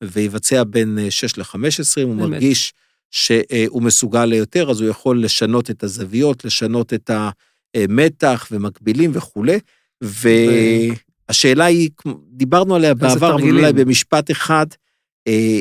ויבצע 0.05 0.64
בין 0.64 0.99
6 1.11 1.38
ל-15, 1.38 2.03
אם 2.03 2.09
הוא 2.09 2.17
מרגיש 2.17 2.73
שהוא 3.11 3.83
מסוגל 3.83 4.25
ליותר, 4.25 4.71
אז 4.71 4.81
הוא 4.81 4.91
יכול 4.91 5.25
לשנות 5.25 5.71
את 5.71 5.83
הזוויות, 5.83 6.45
לשנות 6.45 6.95
את 6.95 7.11
המתח 7.75 8.49
ומקבילים 8.50 9.11
וכולי. 9.14 9.59
והשאלה 10.00 11.64
היא, 11.64 11.91
דיברנו 12.33 12.75
עליה 12.75 12.95
בעבר, 12.95 13.35
אבל 13.37 13.43
אולי 13.43 13.73
במשפט 13.73 14.31
אחד, 14.31 14.67
אה, 15.29 15.61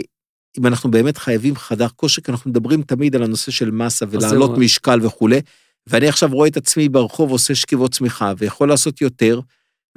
אם 0.59 0.67
אנחנו 0.67 0.91
באמת 0.91 1.17
חייבים 1.17 1.55
חדר 1.55 1.87
כושר, 1.95 2.21
כי 2.21 2.31
אנחנו 2.31 2.49
מדברים 2.49 2.81
תמיד 2.81 3.15
על 3.15 3.23
הנושא 3.23 3.51
של 3.51 3.71
מסה 3.71 4.05
ולהעלות 4.09 4.57
משקל 4.57 4.99
וכולי, 5.05 5.41
ואני 5.87 6.07
עכשיו 6.07 6.29
רואה 6.31 6.47
את 6.47 6.57
עצמי 6.57 6.89
ברחוב 6.89 7.31
עושה 7.31 7.55
שכיבות 7.55 7.91
צמיחה, 7.91 8.33
ויכול 8.37 8.69
לעשות 8.69 9.01
יותר, 9.01 9.39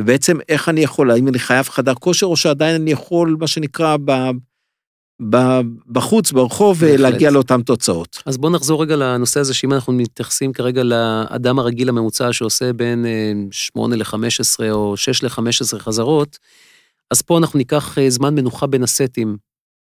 ובעצם 0.00 0.38
איך 0.48 0.68
אני 0.68 0.80
יכול, 0.80 1.10
האם 1.10 1.28
אני 1.28 1.38
חייב 1.38 1.68
חדר 1.68 1.94
כושר, 1.94 2.26
או 2.26 2.36
שעדיין 2.36 2.82
אני 2.82 2.90
יכול, 2.90 3.36
מה 3.40 3.46
שנקרא, 3.46 3.96
ב, 4.04 4.12
ב, 5.30 5.36
בחוץ, 5.86 6.32
ברחוב, 6.32 6.76
ולהגיע 6.80 7.30
לאותן 7.30 7.62
תוצאות. 7.62 8.22
אז 8.26 8.36
בואו 8.36 8.52
נחזור 8.52 8.82
רגע 8.82 8.96
לנושא 8.96 9.40
הזה, 9.40 9.54
שאם 9.54 9.72
אנחנו 9.72 9.92
מתייחסים 9.92 10.52
כרגע 10.52 10.82
לאדם 10.82 11.58
הרגיל 11.58 11.88
הממוצע 11.88 12.32
שעושה 12.32 12.72
בין 12.72 13.06
8 13.50 13.96
ל-15 13.96 14.70
או 14.70 14.96
6 14.96 15.22
ל-15 15.22 15.78
חזרות, 15.78 16.38
אז 17.10 17.22
פה 17.22 17.38
אנחנו 17.38 17.58
ניקח 17.58 17.98
אה, 17.98 18.10
זמן 18.10 18.34
מנוחה 18.34 18.66
בין 18.66 18.82
הסטים. 18.82 19.36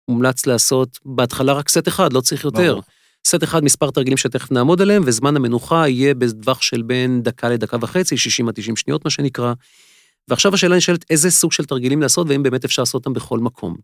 מומלץ 0.08 0.46
לעשות 0.46 0.98
בהתחלה 1.04 1.52
רק 1.52 1.68
סט 1.68 1.88
אחד, 1.88 2.12
לא 2.12 2.20
צריך 2.20 2.44
יותר. 2.44 2.78
סט 3.26 3.44
אחד, 3.44 3.64
מספר 3.64 3.90
תרגילים 3.90 4.16
שתכף 4.16 4.50
נעמוד 4.50 4.80
עליהם, 4.82 5.02
וזמן 5.06 5.36
המנוחה 5.36 5.88
יהיה 5.88 6.14
בטווח 6.14 6.62
של 6.62 6.82
בין 6.82 7.22
דקה 7.22 7.48
לדקה 7.48 7.76
וחצי, 7.80 8.16
60 8.16 8.48
עד 8.48 8.54
90 8.54 8.76
שניות, 8.76 9.04
מה 9.04 9.10
שנקרא. 9.10 9.52
ועכשיו 10.28 10.54
השאלה 10.54 10.76
נשאלת 10.76 11.04
איזה 11.10 11.30
סוג 11.30 11.52
של 11.52 11.64
תרגילים 11.64 12.02
לעשות, 12.02 12.28
והאם 12.28 12.42
באמת 12.42 12.64
אפשר 12.64 12.82
לעשות 12.82 12.94
אותם 12.94 13.12
בכל 13.12 13.38
מקום. 13.38 13.76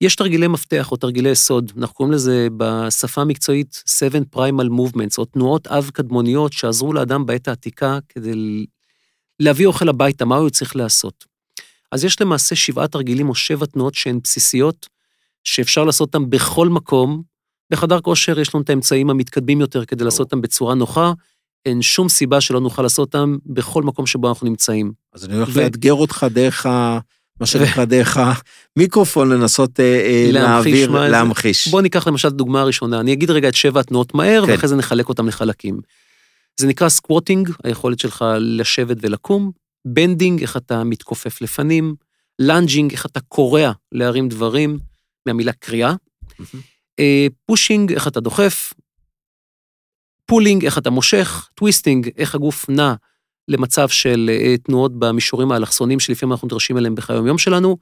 יש 0.00 0.16
תרגילי 0.16 0.46
מפתח 0.46 0.92
או 0.92 0.96
תרגילי 0.96 1.28
יסוד, 1.28 1.72
אנחנו 1.78 1.94
קוראים 1.94 2.14
לזה 2.14 2.48
בשפה 2.56 3.20
המקצועית 3.20 3.82
7 3.86 4.18
Primal 4.34 4.68
Movements, 4.68 5.18
או 5.18 5.24
תנועות 5.24 5.66
אב 5.66 5.90
קדמוניות 5.94 6.52
שעזרו 6.52 6.92
לאדם 6.92 7.26
בעת 7.26 7.48
העתיקה 7.48 7.98
כדי 8.08 8.66
להביא 9.40 9.66
אוכל 9.66 9.88
הביתה, 9.88 10.24
מה 10.24 10.36
הוא 10.36 10.50
צריך 10.50 10.76
לעשות. 10.76 11.24
אז 11.92 12.04
יש 12.04 12.20
למעשה 12.20 12.56
שבעה 12.56 12.88
תרגילים 12.88 13.28
או 13.28 13.34
שבע 13.34 13.66
תנועות 13.66 13.94
שהן 13.94 14.18
בסיסיות, 14.22 14.88
שאפשר 15.48 15.84
לעשות 15.84 16.08
אותם 16.08 16.30
בכל 16.30 16.68
מקום. 16.68 17.22
בחדר 17.72 18.00
כושר 18.00 18.40
יש 18.40 18.54
לנו 18.54 18.62
את 18.62 18.70
האמצעים 18.70 19.10
המתקדמים 19.10 19.60
יותר 19.60 19.84
כדי 19.84 20.04
לעשות 20.04 20.20
אותם 20.20 20.40
בצורה 20.40 20.74
נוחה. 20.74 21.12
אין 21.66 21.82
שום 21.82 22.08
סיבה 22.08 22.40
שלא 22.40 22.60
נוכל 22.60 22.82
לעשות 22.82 23.14
אותם 23.14 23.36
בכל 23.46 23.82
מקום 23.82 24.06
שבו 24.06 24.28
אנחנו 24.28 24.48
נמצאים. 24.48 24.92
אז 25.14 25.24
אני 25.24 25.34
הולך 25.34 25.48
ו... 25.52 25.60
לאתגר 25.60 25.92
אותך 25.92 26.26
דרך 26.30 26.66
ה... 26.66 26.98
מה 27.40 27.46
שנקרא 27.46 27.84
דרך 27.84 28.18
המיקרופון, 28.76 29.28
לנסות 29.28 29.80
אה, 29.80 29.84
אה, 29.84 30.28
להעביר, 30.32 30.90
להמחיש. 30.90 31.68
בוא 31.68 31.82
ניקח 31.82 32.08
למשל 32.08 32.28
את 32.28 32.32
הדוגמה 32.32 32.60
הראשונה. 32.60 33.00
אני 33.00 33.12
אגיד 33.12 33.30
רגע 33.30 33.48
את 33.48 33.54
שבע 33.54 33.80
התנועות 33.80 34.14
מהר, 34.14 34.46
כן. 34.46 34.52
ואחרי 34.52 34.68
זה 34.68 34.76
נחלק 34.76 35.08
אותם 35.08 35.28
לחלקים. 35.28 35.80
זה 36.60 36.66
נקרא 36.66 36.88
squatting, 36.88 37.50
היכולת 37.64 37.98
שלך 37.98 38.24
לשבת 38.38 38.96
ולקום, 39.00 39.50
bending, 39.84 40.40
איך 40.40 40.56
אתה 40.56 40.84
מתכופף 40.84 41.42
לפנים, 41.42 41.94
lunging, 42.38 42.92
איך 42.92 43.06
אתה 43.06 43.20
כורע 43.20 43.72
להרים 43.92 44.28
דברים, 44.28 44.78
מהמילה 45.28 45.52
כריעה. 45.52 45.94
pushing, 47.46 47.92
איך 47.92 48.08
אתה 48.08 48.20
דוחף, 48.20 48.74
pulling, 50.26 50.64
איך 50.64 50.78
אתה 50.78 50.90
מושך, 50.90 51.48
twisting, 51.54 52.10
איך 52.16 52.34
הגוף 52.34 52.68
נע 52.68 52.94
למצב 53.48 53.88
של 53.88 54.30
אה, 54.32 54.56
תנועות 54.56 54.98
במישורים 54.98 55.52
האלכסוניים 55.52 56.00
שלפעמים 56.00 56.32
אנחנו 56.32 56.46
נדרשים 56.46 56.78
אליהם 56.78 56.94
בחיי 56.94 57.16
היום 57.16 57.38
שלנו, 57.38 57.76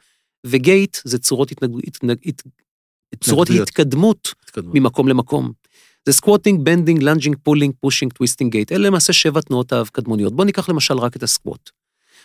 ו 0.46 0.56
gait 0.56 0.96
זה 1.04 1.18
צורות, 1.18 1.50
התנג... 1.50 1.70
התנג... 1.86 2.16
הת... 2.26 2.42
צורות 3.20 3.50
התקדמות 3.50 4.34
התקדמות 4.44 4.74
ממקום 4.74 5.08
למקום. 5.08 5.52
זה 6.06 6.12
squatting, 6.12 6.64
bending, 6.64 7.02
lunging, 7.02 7.36
pulling, 7.42 7.74
pushing, 7.80 8.12
twisting, 8.12 8.52
gait. 8.52 8.72
אלה 8.72 8.88
למעשה 8.88 9.12
שבע 9.12 9.40
תנועות 9.40 9.72
האב 9.72 9.88
קדמוניות. 9.92 10.32
בואו 10.36 10.46
ניקח 10.46 10.68
למשל 10.68 10.94
רק 10.94 11.16
את 11.16 11.22
ה 11.22 11.29
squat. 11.29 11.70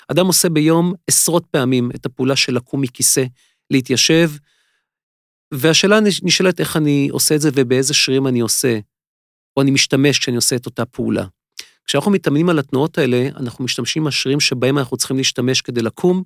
אדם 0.08 0.28
עושה 0.28 0.50
ביום 0.50 0.94
עשרות 1.08 1.46
פעמים 1.52 1.92
את 1.96 2.06
הפעולה 2.06 2.36
של 2.36 2.56
לקום 2.56 2.82
מכיסא, 2.82 3.24
להתיישב, 3.70 4.32
והשאלה 5.52 6.00
נשאלת 6.24 6.60
איך 6.60 6.78
אני 6.78 7.08
עושה 7.12 7.36
את 7.36 7.42
זה 7.42 7.50
ובאיזה 7.54 7.94
שרירים 7.94 8.28
אני 8.28 8.40
עושה, 8.40 8.80
או 9.58 9.62
אני 9.62 9.72
משתמש 9.72 10.20
כשאני 10.20 10.36
עושה 10.36 10.56
את 10.56 10.66
אותה 10.66 10.86
פעולה. 10.86 11.26
כשאנחנו 11.86 12.12
מתאמנים 12.12 12.50
על 12.50 12.60
התנועות 12.60 12.98
האלה, 12.98 13.30
אנחנו 13.36 13.64
משתמשים 13.64 14.04
בשרירים 14.04 14.40
שבהם 14.40 14.78
אנחנו 14.78 14.98
צריכים 14.98 15.18
להשתמש 15.18 15.62
כדי 15.62 15.82
לקום. 15.82 16.24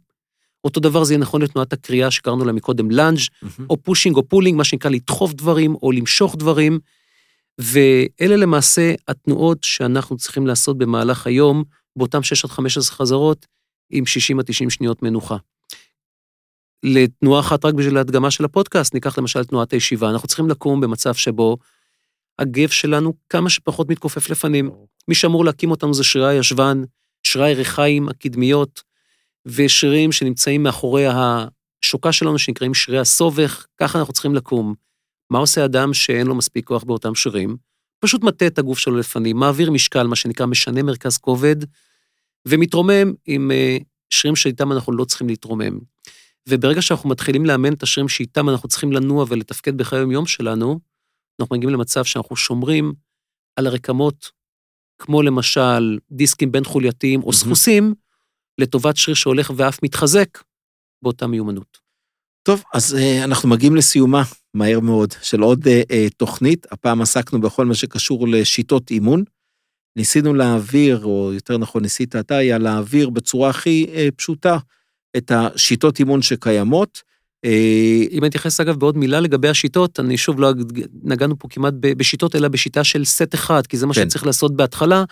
אותו 0.63 0.79
דבר 0.79 1.03
זה 1.03 1.13
יהיה 1.13 1.21
נכון 1.21 1.41
לתנועת 1.41 1.73
הכריעה 1.73 2.11
שקראנו 2.11 2.45
לה 2.45 2.51
מקודם 2.51 2.91
lunge, 2.91 3.19
mm-hmm. 3.19 3.63
או 3.69 3.77
pushing 3.77 4.15
או 4.15 4.27
pulling, 4.27 4.57
מה 4.57 4.63
שנקרא 4.63 4.91
לדחוף 4.91 5.33
דברים 5.33 5.75
או 5.75 5.91
למשוך 5.91 6.35
דברים. 6.35 6.79
ואלה 7.61 8.35
למעשה 8.35 8.93
התנועות 9.07 9.63
שאנחנו 9.63 10.17
צריכים 10.17 10.47
לעשות 10.47 10.77
במהלך 10.77 11.27
היום, 11.27 11.63
באותם 11.95 12.23
6 12.23 12.45
עד 12.45 12.51
15 12.51 12.95
חזרות, 12.95 13.45
עם 13.89 14.05
60 14.05 14.39
עד 14.39 14.45
90 14.45 14.69
שניות 14.69 15.03
מנוחה. 15.03 15.37
לתנועה 16.83 17.39
אחת 17.39 17.65
רק 17.65 17.73
בשביל 17.73 17.97
ההדגמה 17.97 18.31
של 18.31 18.45
הפודקאסט, 18.45 18.93
ניקח 18.93 19.17
למשל 19.17 19.43
תנועת 19.43 19.73
הישיבה. 19.73 20.09
אנחנו 20.09 20.27
צריכים 20.27 20.49
לקום 20.49 20.81
במצב 20.81 21.13
שבו 21.13 21.57
הגב 22.39 22.69
שלנו 22.69 23.13
כמה 23.29 23.49
שפחות 23.49 23.89
מתכופף 23.89 24.29
לפנים. 24.29 24.71
מי 25.07 25.15
שאמור 25.15 25.45
להקים 25.45 25.71
אותנו 25.71 25.93
זה 25.93 26.03
שרירי 26.03 26.37
הישבן, 26.37 26.83
שרירי 27.23 27.53
ריחיים 27.53 28.09
הקדמיות, 28.09 28.83
ושרירים 29.45 30.11
שנמצאים 30.11 30.63
מאחורי 30.63 31.05
השוקה 31.07 32.11
שלנו, 32.11 32.39
שנקראים 32.39 32.73
שרירי 32.73 33.01
הסובך, 33.01 33.65
ככה 33.77 33.99
אנחנו 33.99 34.13
צריכים 34.13 34.35
לקום. 34.35 34.73
מה 35.29 35.39
עושה 35.39 35.65
אדם 35.65 35.93
שאין 35.93 36.27
לו 36.27 36.35
מספיק 36.35 36.65
כוח 36.65 36.83
באותם 36.83 37.15
שרירים? 37.15 37.57
פשוט 37.99 38.23
מטה 38.23 38.47
את 38.47 38.59
הגוף 38.59 38.79
שלו 38.79 38.97
לפנים, 38.97 39.37
מעביר 39.37 39.71
משקל, 39.71 40.07
מה 40.07 40.15
שנקרא 40.15 40.45
משנה 40.45 40.83
מרכז 40.83 41.17
כובד, 41.17 41.55
ומתרומם 42.47 43.13
עם 43.25 43.51
אה, 43.51 43.77
שרירים 44.09 44.35
שאיתם 44.35 44.71
אנחנו 44.71 44.93
לא 44.93 45.05
צריכים 45.05 45.27
להתרומם. 45.27 45.79
וברגע 46.49 46.81
שאנחנו 46.81 47.09
מתחילים 47.09 47.45
לאמן 47.45 47.73
את 47.73 47.83
השרירים 47.83 48.09
שאיתם 48.09 48.49
אנחנו 48.49 48.69
צריכים 48.69 48.91
לנוע 48.91 49.25
ולתפקד 49.27 49.77
בחיי 49.77 49.99
היום-יום 49.99 50.25
שלנו, 50.25 50.79
אנחנו 51.41 51.55
מגיעים 51.55 51.73
למצב 51.73 52.03
שאנחנו 52.03 52.35
שומרים 52.35 52.93
על 53.55 53.67
הרקמות, 53.67 54.31
כמו 55.01 55.21
למשל 55.21 55.99
דיסקים 56.11 56.51
בין 56.51 56.63
חולייתיים 56.63 57.23
או 57.23 57.33
סחוסים, 57.33 57.93
לטובת 58.57 58.97
שריר 58.97 59.15
שהולך 59.15 59.51
ואף 59.55 59.83
מתחזק 59.83 60.43
באותה 61.01 61.27
מיומנות. 61.27 61.77
טוב, 62.43 62.63
אז 62.73 62.93
uh, 62.93 63.23
אנחנו 63.23 63.49
מגיעים 63.49 63.75
לסיומה 63.75 64.23
מהר 64.53 64.79
מאוד 64.79 65.13
של 65.21 65.41
עוד 65.41 65.63
uh, 65.63 65.67
uh, 65.67 66.13
תוכנית. 66.17 66.67
הפעם 66.71 67.01
עסקנו 67.01 67.41
בכל 67.41 67.65
מה 67.65 67.75
שקשור 67.75 68.27
לשיטות 68.27 68.91
אימון. 68.91 69.23
ניסינו 69.95 70.33
להעביר, 70.33 71.05
או 71.05 71.33
יותר 71.33 71.57
נכון 71.57 71.81
ניסית 71.81 72.15
אתה, 72.15 72.35
היה 72.35 72.57
להעביר 72.57 73.09
בצורה 73.09 73.49
הכי 73.49 73.85
uh, 73.89 74.15
פשוטה 74.15 74.57
את 75.17 75.31
השיטות 75.31 75.99
אימון 75.99 76.21
שקיימות, 76.21 77.03
אם 78.11 78.19
אני 78.19 78.27
אתייחס 78.27 78.59
אגב 78.59 78.79
בעוד 78.79 78.97
מילה 78.97 79.19
לגבי 79.19 79.49
השיטות, 79.49 79.99
אני 79.99 80.17
שוב 80.17 80.39
לא 80.39 80.51
נגענו 81.03 81.39
פה 81.39 81.47
כמעט 81.49 81.73
בשיטות, 81.79 82.35
אלא 82.35 82.47
בשיטה 82.47 82.83
של 82.83 83.05
סט 83.05 83.35
אחד, 83.35 83.67
כי 83.67 83.77
זה 83.77 83.85
מה 83.85 83.93
כן. 83.93 84.09
שצריך 84.09 84.25
לעשות 84.25 84.55
בהתחלה. 84.55 85.03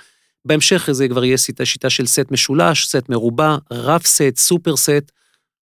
בהמשך 0.46 0.90
זה 0.92 1.08
כבר 1.08 1.26
יהיה 1.26 1.38
שיטה, 1.38 1.66
שיטה 1.66 1.90
של 1.90 2.06
סט 2.06 2.32
משולש, 2.32 2.88
סט 2.88 3.10
מרובע, 3.10 3.58
רב 3.72 4.02
סט, 4.02 4.38
סופר 4.38 4.78
סט, 4.78 5.12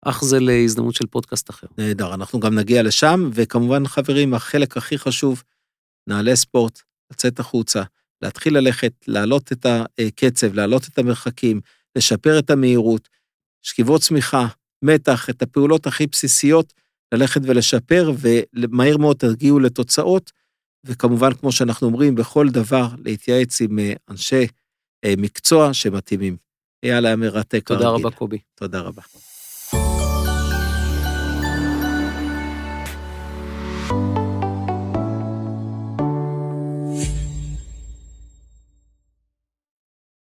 אך 0.06 0.24
זה 0.24 0.40
להזדמנות 0.40 0.96
של 0.96 1.06
פודקאסט 1.06 1.50
אחר. 1.50 1.68
נהדר, 1.78 2.14
אנחנו 2.14 2.40
גם 2.40 2.56
נגיע 2.56 2.84
לשם, 2.84 3.30
וכמובן, 3.34 3.88
חברים, 3.88 4.34
החלק 4.34 4.78
הכי 4.78 4.98
חשוב, 4.98 5.44
נעלי 6.08 6.36
ספורט, 6.36 6.82
לצאת 7.12 7.40
החוצה, 7.40 7.84
להתחיל 8.22 8.58
ללכת, 8.58 8.94
להעלות 9.08 9.52
את 9.52 9.66
הקצב, 9.66 10.54
להעלות 10.54 10.88
את 10.88 10.98
המרחקים, 10.98 11.62
לשפר 11.96 12.40
את 12.40 12.50
המהירות, 12.50 13.10
שכיבות 13.64 14.02
צמיחה, 14.02 14.48
מתח, 14.82 15.30
את 15.30 15.42
הפעולות 15.42 15.88
הכי 15.88 16.08
בסיסיות, 16.08 16.74
ללכת 17.14 17.42
ולשפר, 17.44 18.12
ומהר 18.54 18.98
מאוד 18.98 19.18
תגיעו 19.18 19.60
לתוצאות, 19.60 20.32
וכמובן, 20.86 21.34
כמו 21.34 21.52
שאנחנו 21.52 21.88
אומרים, 21.88 22.16
בכל 22.16 22.50
דבר, 22.50 22.88
להתייעץ 23.06 23.62
עם 23.62 23.80
אה, 23.80 23.94
אנשי 24.10 24.48
אה, 25.06 25.14
מקצוע 25.18 25.74
שמתאימים. 25.74 26.38
היה 26.84 27.16
מרתק. 27.16 27.68
תודה 27.68 27.90
רבה, 27.90 28.12
קובי. 28.12 28.38
תודה 28.56 28.80
רבה. 28.80 29.02